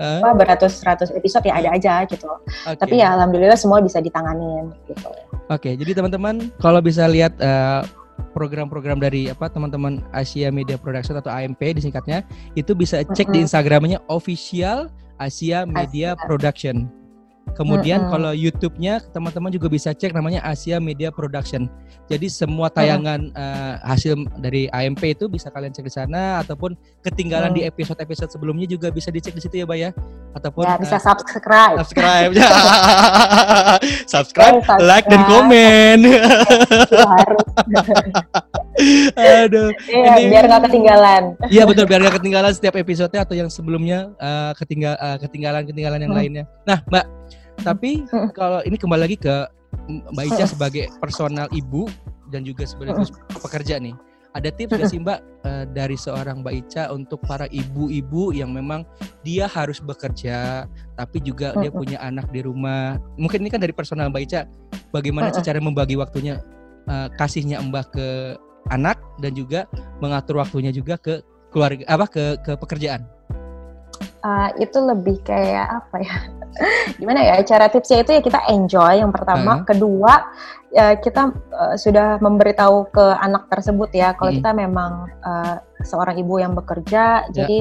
[0.00, 0.20] huh?
[0.22, 2.28] apa beratus-ratus episode ya ada aja gitu.
[2.66, 2.78] Okay.
[2.78, 5.10] Tapi ya alhamdulillah semua bisa ditanganin gitu.
[5.50, 7.82] Oke, okay, jadi teman-teman kalau bisa lihat uh,
[8.36, 12.22] program-program dari apa teman-teman Asia Media Production atau AMP disingkatnya
[12.54, 13.34] itu bisa cek mm -hmm.
[13.34, 14.86] di Instagramnya official
[15.18, 16.24] Asia Media Asia.
[16.24, 16.99] Production.
[17.50, 18.12] Kemudian mm -hmm.
[18.14, 21.66] kalau YouTube-nya teman-teman juga bisa cek namanya Asia Media Production.
[22.06, 23.36] Jadi semua tayangan mm.
[23.36, 27.56] uh, hasil dari AMP itu bisa kalian cek di sana ataupun ketinggalan mm.
[27.58, 29.90] di episode-episode sebelumnya juga bisa dicek di situ ya, Mbak ya.
[30.30, 31.76] Ataupun ya, bisa uh, subscribe.
[31.82, 32.30] Subscribe.
[34.14, 35.98] subscribe, subscribe, like dan komen.
[36.90, 37.46] harus.
[39.18, 39.68] Aduh.
[39.90, 41.22] Iya, ini, biar nggak ketinggalan.
[41.52, 46.12] Iya betul, biar nggak ketinggalan setiap episode atau yang sebelumnya uh, ketinggal uh, ketinggalan-ketinggalan yang
[46.14, 46.20] hmm.
[46.20, 46.44] lainnya.
[46.64, 47.19] Nah, Mbak,
[47.60, 48.04] tapi
[48.38, 49.46] kalau ini kembali lagi ke
[49.88, 51.86] Mbak Ica sebagai personal ibu
[52.30, 53.10] dan juga sebagai
[53.42, 53.94] pekerja nih.
[54.30, 58.86] Ada tips gak sih Mbak uh, dari seorang Mbak Ica untuk para ibu-ibu yang memang
[59.26, 62.94] dia harus bekerja tapi juga dia punya anak di rumah.
[63.18, 64.46] Mungkin ini kan dari personal Mbak Ica,
[64.94, 66.38] bagaimana cara membagi waktunya
[66.86, 68.08] uh, kasihnya Mbak ke
[68.70, 69.66] anak dan juga
[69.98, 73.02] mengatur waktunya juga ke keluarga apa ke ke pekerjaan
[74.24, 76.16] uh, itu lebih kayak apa ya
[77.00, 79.64] gimana ya cara tipsnya itu ya kita enjoy yang pertama uh.
[79.64, 80.30] kedua
[80.70, 84.38] ya kita uh, sudah memberitahu ke anak tersebut ya kalau hmm.
[84.42, 87.32] kita memang uh, seorang ibu yang bekerja yeah.
[87.32, 87.58] jadi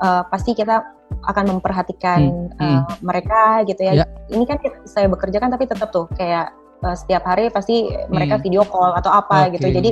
[0.00, 0.84] uh, pasti kita
[1.24, 2.20] akan memperhatikan
[2.52, 2.60] hmm.
[2.60, 4.08] Uh, mereka gitu ya yeah.
[4.32, 6.52] ini kan kita, saya bekerja kan tapi tetap tuh kayak
[6.84, 8.44] uh, setiap hari pasti mereka hmm.
[8.44, 9.56] video call atau apa okay.
[9.56, 9.72] gitu.
[9.72, 9.90] Jadi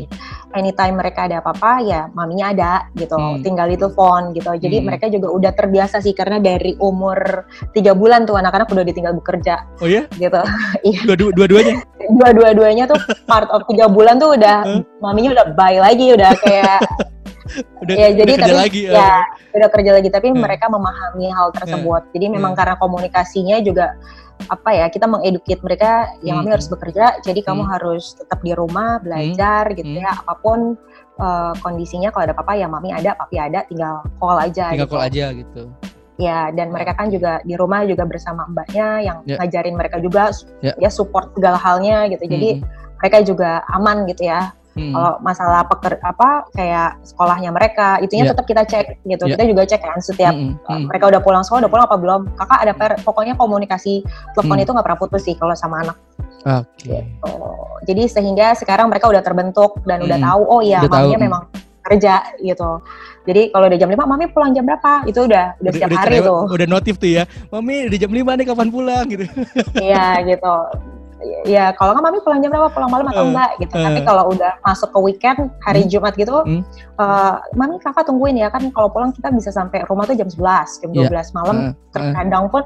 [0.52, 3.16] anytime mereka ada apa-apa ya maminya ada gitu.
[3.16, 3.40] Hmm.
[3.40, 4.52] Tinggal itu phone gitu.
[4.52, 4.86] Jadi hmm.
[4.86, 9.64] mereka juga udah terbiasa sih karena dari umur tiga bulan tuh anak-anak udah ditinggal bekerja.
[9.80, 10.04] Oh ya?
[10.12, 10.40] Gitu.
[10.82, 11.14] Iya.
[11.14, 11.74] Dua-duanya?
[12.10, 14.82] Dua-dua-duanya tuh part of tiga bulan tuh udah huh?
[14.98, 16.82] maminya udah bye lagi udah kayak
[17.82, 19.14] udah, ya jadi kerja tapi lagi, ya, ya
[19.58, 20.38] udah kerja lagi tapi hmm.
[20.40, 22.02] mereka memahami hal tersebut.
[22.08, 22.12] Hmm.
[22.14, 22.58] Jadi memang hmm.
[22.58, 23.96] karena komunikasinya juga
[24.48, 26.46] apa ya kita mengeduket mereka yang hmm.
[26.46, 27.48] kami harus bekerja jadi hmm.
[27.48, 29.76] kamu harus tetap di rumah belajar hmm.
[29.78, 30.22] gitu ya hmm.
[30.26, 30.58] apa pun
[31.20, 34.94] uh, kondisinya kalau ada apa-apa ya mami ada papi ada tinggal call aja tinggal gitu.
[34.96, 35.62] call aja gitu
[36.20, 39.40] ya dan mereka kan juga di rumah juga bersama mbaknya yang yeah.
[39.40, 40.76] ngajarin mereka juga yeah.
[40.78, 42.64] ya support segala halnya gitu jadi hmm.
[43.00, 44.92] mereka juga aman gitu ya Hmm.
[44.96, 48.32] Kalau masalah peker apa kayak sekolahnya mereka, itunya yeah.
[48.32, 49.24] tetap kita cek gitu.
[49.28, 49.36] Yeah.
[49.36, 50.56] Kita juga cek kan setiap hmm.
[50.64, 50.88] Hmm.
[50.88, 52.20] mereka udah pulang sekolah, udah pulang apa belum?
[52.40, 54.00] Kakak ada per, pokoknya komunikasi
[54.32, 54.64] telepon hmm.
[54.64, 55.96] itu nggak pernah putus sih kalau sama anak.
[56.48, 56.88] Oke.
[56.88, 57.00] Okay.
[57.04, 57.32] Gitu.
[57.82, 60.06] Jadi sehingga sekarang mereka udah terbentuk dan hmm.
[60.08, 61.42] udah tahu oh iya maminya memang
[61.82, 62.80] kerja gitu.
[63.22, 65.06] Jadi kalau udah jam 5, mami pulang jam berapa?
[65.06, 66.42] Itu udah udah, udah setiap udah hari tuh.
[66.50, 67.24] Udah notif tuh ya.
[67.52, 69.26] Mami di jam 5 nih kapan pulang gitu.
[69.78, 70.54] Iya gitu
[71.46, 74.00] ya kalau nggak mami pulang jam berapa pulang malam atau uh, enggak gitu uh, tapi
[74.02, 76.62] kalau udah masuk ke weekend hari hmm, Jumat gitu hmm.
[76.98, 80.82] uh, mami kakak tungguin ya kan kalau pulang kita bisa sampai rumah tuh jam 11
[80.82, 81.24] jam 12 yeah.
[81.34, 82.62] malam uh, terkadang pun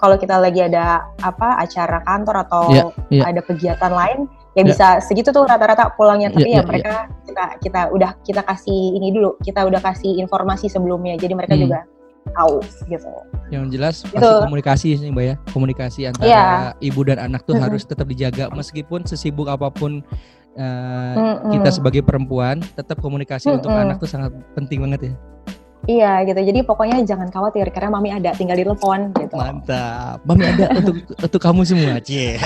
[0.00, 3.24] kalau kita lagi ada apa acara kantor atau yeah, yeah.
[3.28, 4.18] ada kegiatan lain
[4.54, 4.66] ya yeah.
[4.66, 7.24] bisa segitu tuh rata-rata pulangnya tapi yeah, ya yeah, mereka yeah.
[7.26, 11.62] kita kita udah kita kasih ini dulu kita udah kasih informasi sebelumnya jadi mereka hmm.
[11.62, 11.80] juga
[12.36, 13.12] tahu gitu.
[13.50, 14.14] Yang jelas gitu.
[14.14, 16.72] pasti komunikasi sih mbak ya, komunikasi antara yeah.
[16.78, 20.04] ibu dan anak tuh harus tetap dijaga meskipun sesibuk apa pun
[20.56, 21.52] uh, mm -mm.
[21.58, 23.58] kita sebagai perempuan, tetap komunikasi mm -mm.
[23.58, 25.14] untuk anak tuh sangat penting banget ya.
[25.88, 26.40] Iya gitu.
[26.44, 29.32] Jadi pokoknya jangan khawatir karena mami ada, tinggal di telepon gitu.
[29.32, 30.20] Mantap.
[30.28, 32.36] Mami ada untuk untuk kamu semua, Cie.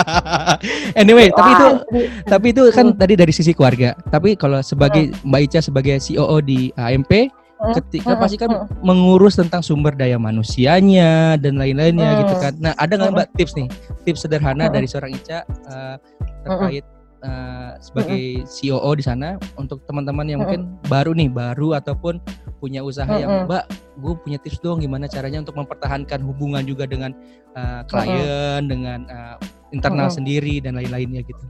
[1.00, 1.68] anyway, Wah, tapi itu
[2.28, 3.96] tapi itu kan tadi dari sisi keluarga.
[4.12, 7.32] Tapi kalau sebagai Mbak Ica sebagai CEO di AMP,
[7.76, 12.54] ketika pasti kan mengurus tentang sumber daya manusianya dan lain-lainnya gitu kan.
[12.56, 13.68] Nah, ada nggak Mbak tips nih,
[14.08, 15.96] tips sederhana dari seorang Ica uh,
[16.44, 16.84] terkait
[17.20, 22.20] uh, sebagai COO di sana untuk teman-teman yang mungkin baru nih, baru ataupun
[22.60, 23.64] punya usaha yang Mbak,
[24.00, 27.12] gue punya tips dong gimana caranya untuk mempertahankan hubungan juga dengan
[27.56, 29.36] uh, klien, dengan uh,
[29.72, 31.44] internal sendiri dan lain-lainnya gitu.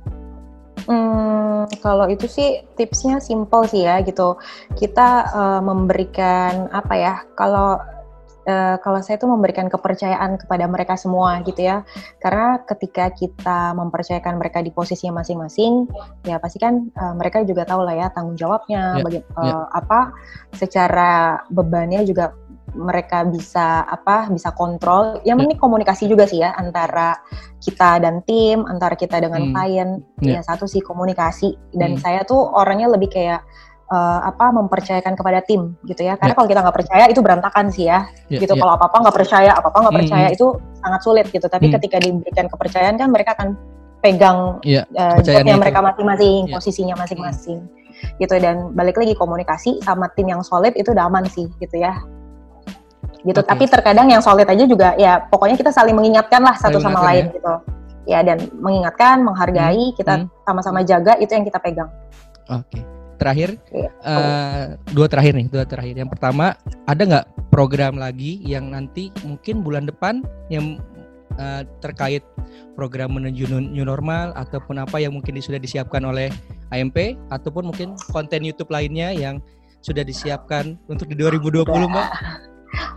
[0.89, 4.41] Hmm, kalau itu sih tipsnya simple sih ya gitu.
[4.77, 7.15] Kita uh, memberikan apa ya?
[7.37, 7.77] Kalau
[8.49, 11.85] uh, kalau saya tuh memberikan kepercayaan kepada mereka semua gitu ya.
[12.19, 15.85] Karena ketika kita mempercayakan mereka di posisinya masing-masing,
[16.25, 19.65] ya pasti kan uh, mereka juga tahu lah ya tanggung jawabnya, yeah, baga- uh, yeah.
[19.77, 20.01] apa
[20.57, 22.33] secara bebannya juga
[22.75, 25.65] mereka bisa apa bisa kontrol yang penting yeah.
[25.65, 27.19] komunikasi juga sih ya antara
[27.61, 29.53] kita dan tim antara kita dengan hmm.
[29.53, 29.89] klien
[30.23, 30.41] yeah.
[30.41, 32.01] ya satu sih komunikasi dan hmm.
[32.01, 33.45] saya tuh orangnya lebih kayak
[33.91, 36.39] uh, apa mempercayakan kepada tim gitu ya karena yeah.
[36.39, 38.61] kalau kita nggak percaya itu berantakan sih ya yeah, gitu yeah.
[38.63, 40.39] kalau apa apa nggak percaya apa apa nggak hmm, percaya mm -hmm.
[40.39, 40.47] itu
[40.81, 41.73] sangat sulit gitu tapi mm.
[41.77, 43.49] ketika diberikan kepercayaan kan mereka akan
[44.01, 46.55] pegang yeah, uh, jobnya mereka masing-masing yeah.
[46.57, 48.17] posisinya masing-masing mm.
[48.23, 52.01] gitu dan balik lagi komunikasi sama tim yang solid itu udah aman sih gitu ya
[53.25, 53.51] gitu okay.
[53.53, 57.29] tapi terkadang yang solid aja juga ya pokoknya kita saling mengingatkan lah satu sama lain
[57.29, 57.35] ya.
[57.37, 57.53] gitu
[58.09, 59.97] ya dan mengingatkan menghargai hmm.
[59.97, 60.27] kita hmm.
[60.49, 61.91] sama-sama jaga itu yang kita pegang
[62.49, 62.83] oke okay
[63.21, 63.61] terakhir
[64.01, 66.57] uh, dua terakhir nih dua terakhir yang pertama
[66.89, 70.81] ada nggak program lagi yang nanti mungkin bulan depan yang
[71.37, 72.25] uh, terkait
[72.73, 76.33] program menuju new normal ataupun apa yang mungkin sudah disiapkan oleh
[76.73, 79.45] AMP ataupun mungkin konten YouTube lainnya yang
[79.85, 82.09] sudah disiapkan untuk di 2020 mbak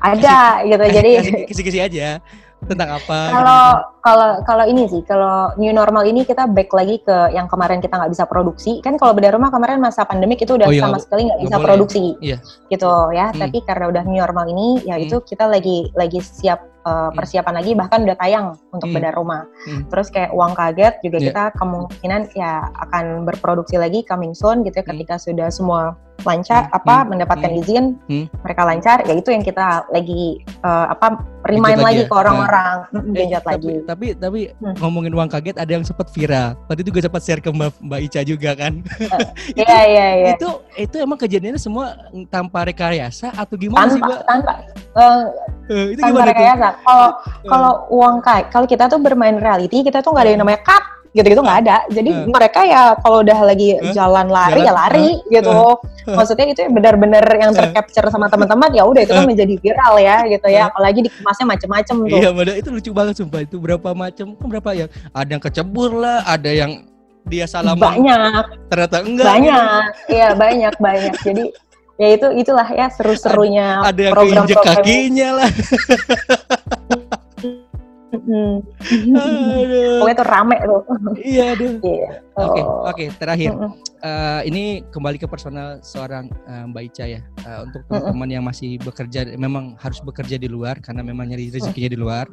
[0.01, 0.37] ada
[0.69, 1.11] gitu jadi
[1.49, 2.21] kisi-kisi aja
[2.67, 3.19] tentang apa?
[3.31, 3.63] Kalau
[4.03, 7.99] kalau kalau ini sih, kalau new normal ini kita back lagi ke yang kemarin kita
[7.99, 8.79] nggak bisa produksi.
[8.79, 11.55] Kan kalau beda rumah kemarin masa pandemik itu udah oh, iya, sama sekali nggak bisa
[11.59, 11.67] boleh.
[11.67, 12.37] produksi, iya.
[12.71, 13.31] gitu ya.
[13.31, 13.39] Hmm.
[13.39, 15.05] Tapi karena udah new normal ini, ya hmm.
[15.07, 18.95] itu kita lagi lagi siap uh, persiapan lagi bahkan udah tayang untuk hmm.
[18.99, 19.43] bedah rumah.
[19.67, 19.83] Hmm.
[19.89, 21.27] Terus kayak uang kaget juga yeah.
[21.31, 22.51] kita kemungkinan ya
[22.87, 24.91] akan berproduksi lagi coming soon gitu ya hmm.
[24.95, 26.77] ketika sudah semua lancar hmm.
[26.77, 27.07] apa hmm.
[27.09, 27.59] mendapatkan hmm.
[27.65, 28.25] izin hmm.
[28.45, 32.09] mereka lancar ya itu yang kita lagi uh, apa remind lagi, lagi ya?
[32.09, 33.19] ke orang-orang nah.
[33.19, 33.73] eh, tapi, lagi.
[33.83, 34.75] Tapi tapi hmm.
[34.79, 36.55] ngomongin uang kaget ada yang sempat viral.
[36.71, 38.73] Tadi juga sempat share ke Mbak, Mbak Ica juga kan.
[39.53, 40.27] Iya iya iya.
[40.39, 41.99] Itu itu emang kejadiannya semua
[42.31, 44.19] tanpa rekayasa atau gimana tanpa, sih, Mbak?
[44.25, 44.53] Tanpa
[44.95, 45.23] uh,
[45.69, 46.69] uh, itu tanpa rekayasa.
[46.81, 47.09] Kalau
[47.45, 50.83] kalau uang kaget kalau kita tuh bermain reality kita tuh nggak ada yang namanya cut
[51.13, 51.77] gitu-gitu nggak ada.
[51.93, 52.25] Jadi uh.
[52.25, 53.93] mereka ya kalau udah lagi uh.
[53.93, 54.67] jalan lari jalan.
[54.67, 55.29] ya lari uh.
[55.29, 55.57] gitu.
[56.09, 56.17] Uh.
[56.17, 60.47] Maksudnya itu benar-benar yang tercapture sama teman-teman ya udah itu kan menjadi viral ya gitu
[60.49, 60.73] ya.
[60.73, 62.17] Apalagi dikemasnya macem-macem tuh.
[62.19, 63.45] Iya, benar itu lucu banget sumpah.
[63.45, 64.33] Itu berapa macam?
[64.35, 64.85] Kan berapa ya?
[65.13, 71.13] Ada yang kecebur lah, ada yang dia salah banyak ternyata enggak banyak iya banyak banyak
[71.23, 71.43] jadi
[72.01, 75.49] ya itu itulah ya seru-serunya ada, ada yang program, keinjek kakinya lah
[78.23, 78.57] Hmm.
[79.99, 80.81] Pokoknya tuh rame tuh.
[81.19, 81.71] Iya aduh.
[81.79, 82.17] Oke yeah.
[82.33, 83.51] oke okay, okay, terakhir.
[84.01, 87.21] Uh, ini kembali ke personal seorang uh, Mbak Ica ya.
[87.45, 91.93] Uh, untuk teman-teman yang masih bekerja, memang harus bekerja di luar karena memang nyari rezekinya
[91.93, 92.25] di luar.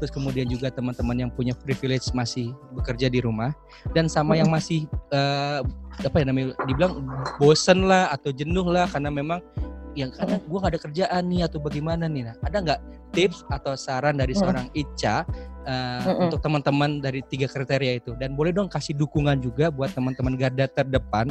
[0.00, 3.52] Terus kemudian juga teman-teman yang punya privilege masih bekerja di rumah
[3.92, 5.60] dan sama yang masih uh,
[6.00, 7.04] apa ya namanya dibilang
[7.36, 9.44] bosen lah atau jenuh lah karena memang
[9.92, 12.28] yang karena gue gak ada kerjaan nih atau bagaimana nih.
[12.28, 12.80] Nah ada nggak
[13.12, 15.28] tips atau saran dari seorang Ica
[15.68, 18.16] uh, mm untuk teman-teman dari tiga kriteria itu?
[18.16, 21.28] Dan boleh dong kasih dukungan juga buat teman-teman garda terdepan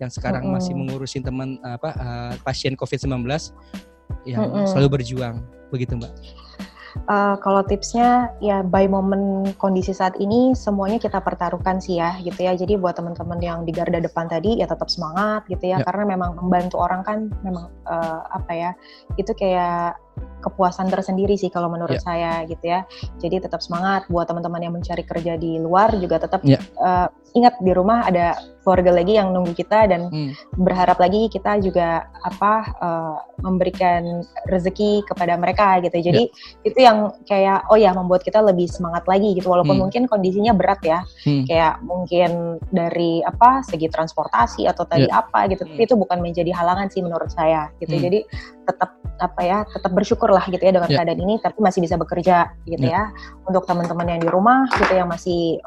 [0.00, 3.28] yang sekarang mm masih mengurusin teman apa uh, pasien COVID-19
[4.24, 5.44] yang mm selalu berjuang.
[5.68, 6.12] Begitu mbak
[7.06, 12.42] uh, kalau tipsnya ya by moment kondisi saat ini semuanya kita pertaruhkan sih ya gitu
[12.42, 12.58] ya.
[12.58, 15.86] Jadi buat teman-teman yang di garda depan tadi ya tetap semangat gitu ya, ya.
[15.86, 18.70] karena memang membantu orang kan memang uh, apa ya
[19.14, 19.94] itu kayak
[20.38, 22.06] kepuasan tersendiri sih kalau menurut yeah.
[22.06, 22.80] saya gitu ya.
[23.18, 26.58] Jadi tetap semangat buat teman-teman yang mencari kerja di luar juga tetap yeah.
[26.58, 26.60] Ya.
[26.80, 30.32] uh, ingat di rumah ada keluarga lagi yang nunggu kita dan hmm.
[30.60, 35.98] berharap lagi kita juga apa uh, memberikan rezeki kepada mereka gitu.
[35.98, 36.68] Jadi yeah.
[36.68, 39.82] itu yang kayak oh ya membuat kita lebih semangat lagi gitu walaupun hmm.
[39.88, 41.00] mungkin kondisinya berat ya.
[41.24, 41.44] Hmm.
[41.48, 45.20] Kayak mungkin dari apa segi transportasi atau tadi yeah.
[45.20, 45.64] apa gitu.
[45.64, 45.86] Tapi hmm.
[45.88, 47.96] itu bukan menjadi halangan sih menurut saya gitu.
[47.96, 48.04] Hmm.
[48.04, 48.20] Jadi
[48.68, 51.00] tetap apa ya tetap bersyukur lah gitu ya dengan yeah.
[51.02, 53.10] keadaan ini tapi masih bisa bekerja gitu yeah.
[53.10, 55.58] ya untuk teman-teman yang di rumah gitu yang masih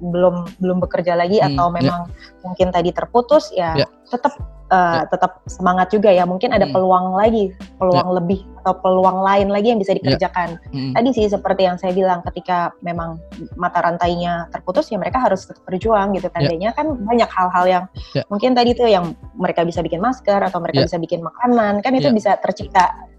[0.00, 1.74] belum belum bekerja lagi hmm, atau ya.
[1.82, 2.44] memang yeah.
[2.46, 3.88] mungkin tadi terputus ya yeah.
[4.06, 4.36] tetap
[4.70, 6.74] uh, tetap semangat juga ya mungkin ada hmm.
[6.74, 8.16] peluang lagi peluang yeah.
[8.22, 9.98] lebih atau peluang lain lagi yang bisa ya.
[10.00, 10.72] dikerjakan yeah.
[10.72, 10.92] hmm.
[10.96, 13.18] tadi sih seperti yang saya bilang ketika memang
[13.58, 16.32] mata rantainya terputus ya mereka harus tetap berjuang gitu ya.
[16.32, 16.78] tandanya yeah.
[16.78, 17.84] kan banyak hal-hal yang
[18.16, 18.24] yeah.
[18.32, 20.88] mungkin tadi tuh yang mereka bisa bikin masker atau mereka yeah.
[20.88, 22.16] bisa bikin makanan kan itu yeah.
[22.16, 23.10] bisa tercipta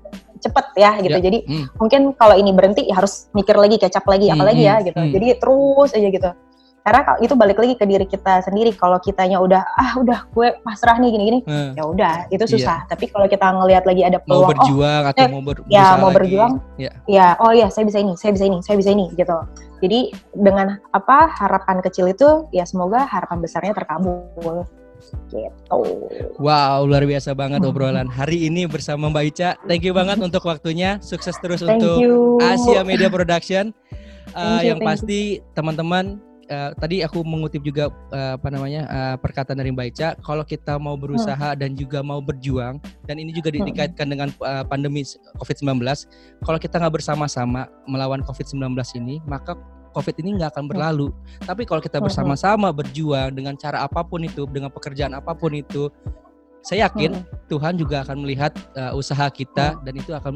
[0.41, 1.17] cepet ya gitu.
[1.21, 1.23] Yeah.
[1.23, 1.65] Jadi hmm.
[1.77, 4.35] mungkin kalau ini berhenti ya harus mikir lagi, kecap lagi, hmm.
[4.35, 4.99] apalagi ya hmm, gitu.
[4.99, 5.11] Hmm.
[5.13, 6.31] Jadi terus aja gitu.
[6.81, 8.73] Karena itu balik lagi ke diri kita sendiri.
[8.73, 11.77] Kalau kitanya udah ah udah gue pasrah nih gini-gini, hmm.
[11.77, 12.53] ya udah itu iya.
[12.57, 12.77] susah.
[12.85, 12.89] Yeah.
[12.89, 15.85] Tapi kalau kita ngelihat lagi ada peluang, mau berjuang oh, atau eh, mau ber ya
[16.01, 16.17] mau lagi.
[16.17, 16.93] berjuang, yeah.
[17.05, 19.37] ya oh ya saya bisa ini, saya bisa ini, saya bisa ini gitu.
[19.81, 24.65] Jadi dengan apa harapan kecil itu ya semoga harapan besarnya terkabul.
[25.33, 25.49] Gitu.
[26.37, 29.49] Wow, luar biasa banget obrolan hari ini bersama Mbak Ica.
[29.65, 31.01] Thank you banget untuk waktunya.
[31.01, 32.37] Sukses terus Thank untuk you.
[32.37, 33.73] Asia Media Production.
[34.37, 39.57] Uh, you, yang pasti teman-teman uh, tadi aku mengutip juga uh, apa namanya uh, perkataan
[39.57, 41.59] dari Mbak Ica, kalau kita mau berusaha hmm.
[41.59, 43.65] dan juga mau berjuang dan ini juga hmm.
[43.71, 45.07] dikaitkan dengan uh, pandemi
[45.39, 45.79] COVID-19,
[46.43, 49.55] kalau kita nggak bersama-sama melawan COVID-19 ini, maka
[49.91, 51.11] COVID ini nggak akan berlalu.
[51.43, 55.91] Tapi kalau kita bersama-sama berjuang dengan cara apa pun itu, dengan pekerjaan apa pun itu,
[56.61, 57.49] saya yakin hmm.
[57.49, 59.81] Tuhan juga akan melihat uh, usaha kita hmm.
[59.83, 60.33] dan itu akan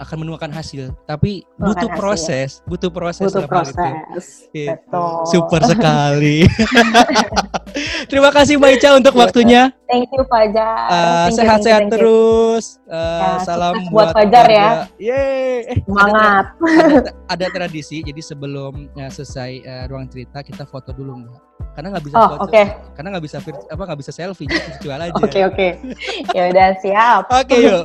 [0.00, 0.94] akan menuakan hasil.
[1.06, 1.98] Tapi butuh hasil.
[1.98, 3.30] proses, butuh proses.
[3.30, 4.48] Butuh proses.
[4.52, 4.72] Itu.
[4.72, 5.10] Betul.
[5.28, 6.44] Super sekali.
[8.10, 9.72] Terima kasih Mbak Ica untuk waktunya.
[9.88, 10.88] Thank you Fajar.
[10.88, 12.80] Uh, sehat-sehat terus.
[12.88, 14.68] Uh, ya, salam buat Fajar ya.
[14.96, 15.68] Yeay.
[15.68, 16.56] Eh, Semangat.
[16.56, 18.00] Ada, ada, ada tradisi.
[18.00, 22.28] Jadi sebelum uh, selesai uh, ruang cerita kita foto dulu Mbak karena nggak bisa oh,
[22.36, 22.66] foto, okay.
[22.92, 25.14] karena nggak bisa apa nggak bisa selfie jadi virtual aja.
[25.16, 25.56] Oke okay, oke.
[25.56, 25.70] Okay.
[26.36, 27.22] ya udah siap.
[27.32, 27.84] Oke okay, yuk.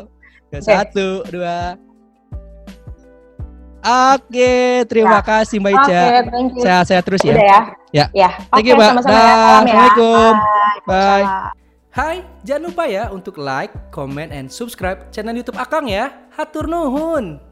[0.51, 0.62] Okay.
[0.63, 1.87] Satu dua.
[3.88, 5.23] Oke, terima ya.
[5.23, 6.02] kasih Mbak Ica.
[6.28, 7.34] Okay, Sehat-sehat terus ya.
[7.39, 7.60] Udah ya.
[7.95, 8.06] Ya.
[8.12, 8.30] ya.
[8.52, 8.89] Thank you, Mbak.
[9.00, 9.32] Sama-sama ya.
[9.32, 10.34] Assalamualaikum.
[10.84, 11.23] Bye.
[11.23, 11.26] Bye.
[11.95, 16.12] Hai, jangan lupa ya untuk like, comment, and subscribe channel YouTube Akang ya.
[16.36, 17.46] Hatur nuhun.